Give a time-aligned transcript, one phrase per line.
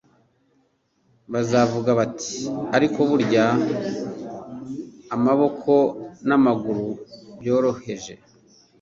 [1.33, 2.35] Bazavuga bati:
[2.75, 3.45] "Ariko burya
[5.15, 5.73] amaboko
[6.27, 6.87] n'amaguru
[7.39, 8.13] byoroheje!"